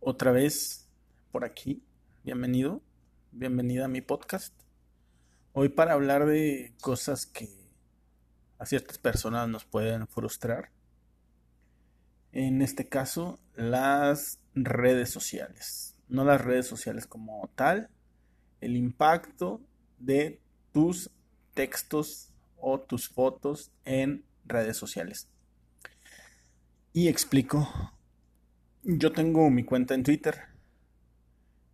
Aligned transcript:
otra 0.00 0.32
vez 0.32 0.88
por 1.30 1.44
aquí. 1.44 1.82
Bienvenido, 2.24 2.82
bienvenida 3.32 3.84
a 3.84 3.88
mi 3.88 4.00
podcast. 4.00 4.54
Hoy 5.52 5.68
para 5.68 5.92
hablar 5.92 6.26
de 6.26 6.74
cosas 6.80 7.26
que 7.26 7.48
a 8.58 8.66
ciertas 8.66 8.98
personas 8.98 9.48
nos 9.48 9.64
pueden 9.64 10.06
frustrar. 10.08 10.70
En 12.32 12.62
este 12.62 12.88
caso, 12.88 13.40
las 13.54 14.38
redes 14.54 15.10
sociales. 15.10 15.94
No 16.08 16.24
las 16.24 16.40
redes 16.40 16.66
sociales 16.66 17.06
como 17.06 17.50
tal, 17.54 17.90
el 18.60 18.76
impacto 18.76 19.60
de 19.98 20.40
tus 20.72 21.10
textos 21.54 22.32
o 22.56 22.80
tus 22.80 23.08
fotos 23.08 23.70
en 23.84 24.24
redes 24.44 24.76
sociales. 24.76 25.28
Y 26.92 27.08
explico 27.08 27.68
yo 28.82 29.12
tengo 29.12 29.50
mi 29.50 29.64
cuenta 29.64 29.94
en 29.94 30.02
Twitter 30.02 30.36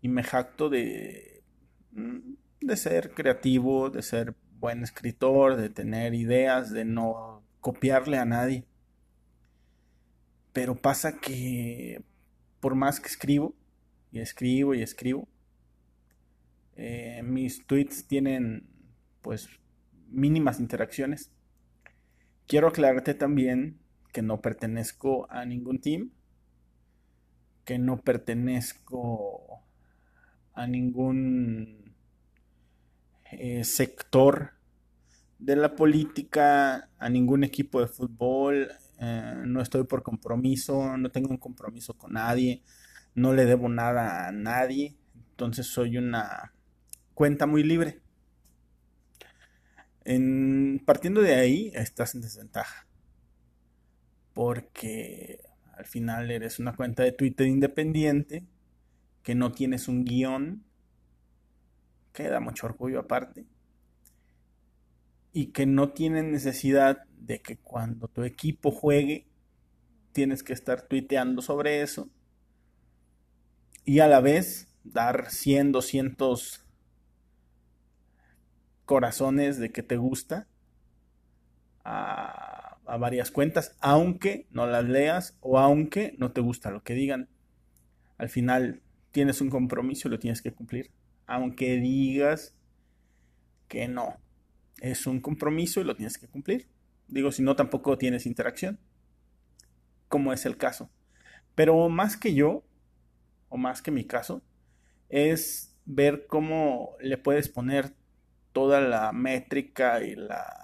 y 0.00 0.08
me 0.08 0.22
jacto 0.22 0.68
de, 0.68 1.42
mm, 1.92 2.34
de 2.60 2.76
ser 2.76 3.12
creativo, 3.14 3.90
de 3.90 4.02
ser 4.02 4.34
buen 4.58 4.82
escritor, 4.82 5.56
de 5.56 5.68
tener 5.70 6.14
ideas, 6.14 6.70
de 6.70 6.84
no 6.84 7.42
copiarle 7.60 8.18
a 8.18 8.24
nadie. 8.24 8.64
Pero 10.52 10.76
pasa 10.76 11.18
que 11.18 12.04
por 12.60 12.74
más 12.74 13.00
que 13.00 13.08
escribo, 13.08 13.54
y 14.12 14.20
escribo 14.20 14.74
y 14.74 14.82
escribo, 14.82 15.26
eh, 16.76 17.22
mis 17.24 17.66
tweets 17.66 18.06
tienen 18.06 18.66
pues 19.22 19.48
mínimas 20.08 20.60
interacciones. 20.60 21.32
Quiero 22.46 22.68
aclararte 22.68 23.14
también 23.14 23.78
que 24.12 24.22
no 24.22 24.40
pertenezco 24.40 25.30
a 25.30 25.44
ningún 25.46 25.80
team 25.80 26.10
que 27.64 27.78
no 27.78 28.00
pertenezco 28.00 29.62
a 30.54 30.66
ningún 30.66 31.94
eh, 33.30 33.64
sector 33.64 34.52
de 35.38 35.56
la 35.56 35.74
política, 35.74 36.90
a 36.98 37.08
ningún 37.08 37.44
equipo 37.44 37.80
de 37.80 37.88
fútbol, 37.88 38.68
eh, 39.00 39.34
no 39.44 39.60
estoy 39.60 39.84
por 39.84 40.02
compromiso, 40.02 40.96
no 40.96 41.10
tengo 41.10 41.30
un 41.30 41.38
compromiso 41.38 41.94
con 41.94 42.12
nadie, 42.12 42.62
no 43.14 43.32
le 43.32 43.44
debo 43.44 43.68
nada 43.68 44.28
a 44.28 44.32
nadie, 44.32 44.96
entonces 45.30 45.66
soy 45.66 45.96
una 45.98 46.52
cuenta 47.14 47.46
muy 47.46 47.62
libre. 47.62 48.00
partiendo 50.84 51.20
de 51.22 51.34
ahí, 51.34 51.70
estás 51.74 52.14
en 52.14 52.20
desventaja. 52.20 52.86
Porque 54.34 55.40
al 55.72 55.86
final 55.86 56.30
eres 56.30 56.58
una 56.58 56.76
cuenta 56.76 57.02
de 57.02 57.12
Twitter 57.12 57.46
independiente, 57.46 58.46
que 59.22 59.34
no 59.34 59.52
tienes 59.52 59.88
un 59.88 60.04
guion, 60.04 60.64
que 62.12 62.28
da 62.28 62.40
mucho 62.40 62.66
orgullo 62.66 63.00
aparte, 63.00 63.46
y 65.32 65.46
que 65.46 65.66
no 65.66 65.92
tiene 65.92 66.22
necesidad 66.22 67.04
de 67.18 67.40
que 67.40 67.56
cuando 67.56 68.08
tu 68.08 68.24
equipo 68.24 68.70
juegue, 68.70 69.26
tienes 70.12 70.42
que 70.42 70.52
estar 70.52 70.82
tuiteando 70.82 71.40
sobre 71.40 71.82
eso, 71.82 72.10
y 73.84 74.00
a 74.00 74.06
la 74.06 74.20
vez 74.20 74.68
dar 74.84 75.30
100, 75.30 75.72
200 75.72 76.64
corazones 78.84 79.58
de 79.58 79.70
que 79.70 79.82
te 79.82 79.96
gusta 79.96 80.46
a 82.92 82.98
varias 82.98 83.30
cuentas, 83.30 83.74
aunque 83.80 84.46
no 84.50 84.66
las 84.66 84.84
leas 84.84 85.34
o 85.40 85.58
aunque 85.58 86.14
no 86.18 86.32
te 86.32 86.42
gusta 86.42 86.70
lo 86.70 86.82
que 86.82 86.92
digan. 86.92 87.30
Al 88.18 88.28
final 88.28 88.82
tienes 89.12 89.40
un 89.40 89.48
compromiso 89.48 90.08
y 90.08 90.10
lo 90.10 90.18
tienes 90.18 90.42
que 90.42 90.52
cumplir. 90.52 90.90
Aunque 91.26 91.78
digas 91.78 92.54
que 93.66 93.88
no. 93.88 94.18
Es 94.82 95.06
un 95.06 95.20
compromiso 95.20 95.80
y 95.80 95.84
lo 95.84 95.96
tienes 95.96 96.18
que 96.18 96.28
cumplir. 96.28 96.68
Digo, 97.08 97.32
si 97.32 97.42
no, 97.42 97.56
tampoco 97.56 97.96
tienes 97.96 98.26
interacción. 98.26 98.78
Como 100.08 100.34
es 100.34 100.44
el 100.44 100.58
caso. 100.58 100.90
Pero 101.54 101.88
más 101.88 102.18
que 102.18 102.34
yo, 102.34 102.62
o 103.48 103.56
más 103.56 103.80
que 103.80 103.90
mi 103.90 104.04
caso, 104.04 104.42
es 105.08 105.74
ver 105.86 106.26
cómo 106.26 106.94
le 107.00 107.16
puedes 107.16 107.48
poner 107.48 107.94
toda 108.52 108.82
la 108.82 109.12
métrica 109.12 110.02
y 110.04 110.14
la 110.14 110.61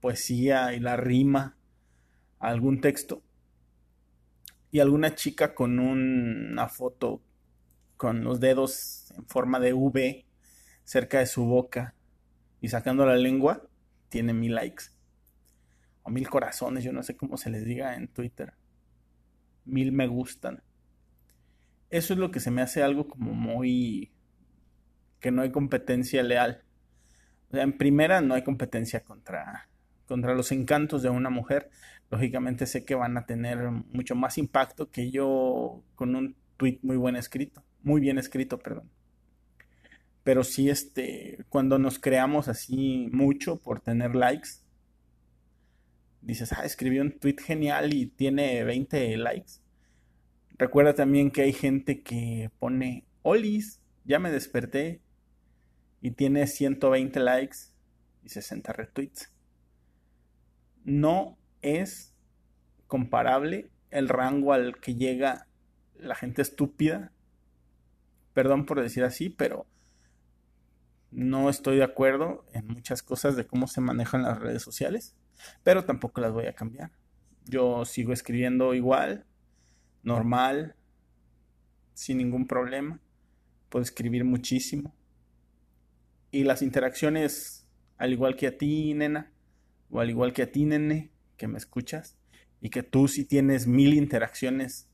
poesía 0.00 0.74
y 0.74 0.80
la 0.80 0.96
rima 0.96 1.56
algún 2.38 2.80
texto 2.80 3.22
y 4.70 4.80
alguna 4.80 5.14
chica 5.14 5.54
con 5.54 5.78
una 5.78 6.68
foto 6.68 7.22
con 7.96 8.22
los 8.22 8.38
dedos 8.38 9.12
en 9.16 9.26
forma 9.26 9.58
de 9.58 9.72
V 9.72 10.26
cerca 10.84 11.18
de 11.18 11.26
su 11.26 11.44
boca 11.44 11.94
y 12.60 12.68
sacando 12.68 13.04
la 13.06 13.16
lengua 13.16 13.68
tiene 14.08 14.32
mil 14.32 14.54
likes 14.54 14.84
o 16.02 16.10
mil 16.10 16.28
corazones, 16.28 16.84
yo 16.84 16.92
no 16.92 17.02
sé 17.02 17.16
cómo 17.16 17.36
se 17.36 17.50
les 17.50 17.64
diga 17.64 17.94
en 17.94 18.08
Twitter, 18.08 18.54
mil 19.64 19.92
me 19.92 20.06
gustan. 20.06 20.62
Eso 21.90 22.12
es 22.12 22.18
lo 22.18 22.30
que 22.30 22.40
se 22.40 22.50
me 22.50 22.62
hace 22.62 22.82
algo 22.82 23.08
como 23.08 23.34
muy 23.34 24.12
que 25.20 25.30
no 25.30 25.42
hay 25.42 25.50
competencia 25.50 26.22
leal. 26.22 26.62
O 27.48 27.54
sea, 27.54 27.62
en 27.62 27.76
primera 27.76 28.20
no 28.20 28.34
hay 28.34 28.44
competencia 28.44 29.02
contra 29.02 29.68
contra 30.08 30.34
los 30.34 30.50
encantos 30.50 31.02
de 31.02 31.10
una 31.10 31.30
mujer, 31.30 31.70
lógicamente 32.10 32.66
sé 32.66 32.84
que 32.84 32.94
van 32.94 33.16
a 33.16 33.26
tener 33.26 33.58
mucho 33.92 34.14
más 34.14 34.38
impacto 34.38 34.90
que 34.90 35.10
yo 35.10 35.84
con 35.94 36.16
un 36.16 36.34
tweet 36.56 36.78
muy 36.82 36.96
buen 36.96 37.14
escrito, 37.14 37.62
muy 37.82 38.00
bien 38.00 38.18
escrito, 38.18 38.58
perdón. 38.58 38.90
Pero 40.24 40.44
sí, 40.44 40.70
este, 40.70 41.44
cuando 41.48 41.78
nos 41.78 41.98
creamos 41.98 42.48
así 42.48 43.08
mucho 43.12 43.60
por 43.60 43.80
tener 43.80 44.14
likes, 44.14 44.48
dices, 46.22 46.52
ah, 46.52 46.64
escribió 46.64 47.02
un 47.02 47.18
tweet 47.18 47.36
genial 47.38 47.94
y 47.94 48.06
tiene 48.06 48.64
20 48.64 49.16
likes. 49.18 49.52
Recuerda 50.58 50.94
también 50.94 51.30
que 51.30 51.42
hay 51.42 51.52
gente 51.52 52.02
que 52.02 52.50
pone, 52.58 53.04
Olis, 53.22 53.80
ya 54.04 54.18
me 54.18 54.30
desperté 54.30 55.00
y 56.00 56.10
tiene 56.12 56.46
120 56.46 57.20
likes 57.20 57.56
y 58.24 58.30
60 58.30 58.72
retweets 58.72 59.32
no 60.88 61.36
es 61.60 62.14
comparable 62.86 63.70
el 63.90 64.08
rango 64.08 64.54
al 64.54 64.80
que 64.80 64.94
llega 64.94 65.46
la 65.96 66.14
gente 66.14 66.40
estúpida. 66.42 67.12
Perdón 68.32 68.64
por 68.64 68.80
decir 68.80 69.04
así, 69.04 69.28
pero 69.28 69.66
no 71.10 71.50
estoy 71.50 71.76
de 71.76 71.84
acuerdo 71.84 72.44
en 72.52 72.66
muchas 72.66 73.02
cosas 73.02 73.36
de 73.36 73.46
cómo 73.46 73.66
se 73.66 73.80
manejan 73.80 74.22
las 74.22 74.38
redes 74.38 74.62
sociales, 74.62 75.14
pero 75.62 75.84
tampoco 75.84 76.20
las 76.20 76.32
voy 76.32 76.46
a 76.46 76.54
cambiar. 76.54 76.90
Yo 77.44 77.84
sigo 77.84 78.12
escribiendo 78.12 78.74
igual, 78.74 79.26
normal, 80.02 80.74
sin 81.92 82.18
ningún 82.18 82.46
problema. 82.46 83.00
Puedo 83.68 83.82
escribir 83.82 84.24
muchísimo. 84.24 84.94
Y 86.30 86.44
las 86.44 86.62
interacciones, 86.62 87.66
al 87.96 88.12
igual 88.12 88.36
que 88.36 88.46
a 88.46 88.56
ti, 88.56 88.94
nena, 88.94 89.32
o 89.90 90.00
al 90.00 90.10
igual 90.10 90.32
que 90.32 90.42
a 90.42 90.52
ti, 90.52 90.64
nene, 90.64 91.10
que 91.36 91.48
me 91.48 91.58
escuchas, 91.58 92.16
y 92.60 92.70
que 92.70 92.82
tú 92.82 93.08
si 93.08 93.24
tienes 93.24 93.66
mil 93.66 93.94
interacciones 93.94 94.88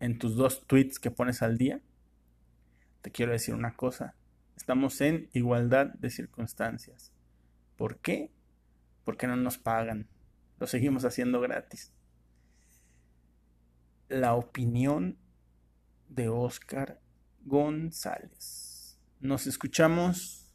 en 0.00 0.18
tus 0.18 0.36
dos 0.36 0.66
tweets 0.66 0.98
que 0.98 1.10
pones 1.10 1.42
al 1.42 1.58
día, 1.58 1.80
te 3.02 3.10
quiero 3.10 3.32
decir 3.32 3.54
una 3.54 3.76
cosa, 3.76 4.14
estamos 4.56 5.00
en 5.00 5.28
igualdad 5.32 5.88
de 5.94 6.10
circunstancias. 6.10 7.12
¿Por 7.76 7.98
qué? 7.98 8.30
Porque 9.04 9.26
no 9.26 9.36
nos 9.36 9.58
pagan, 9.58 10.08
lo 10.58 10.66
seguimos 10.66 11.04
haciendo 11.04 11.40
gratis. 11.40 11.92
La 14.08 14.34
opinión 14.34 15.18
de 16.08 16.28
Oscar 16.28 17.00
González. 17.44 18.98
Nos 19.20 19.46
escuchamos 19.46 20.54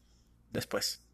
después. 0.51 1.08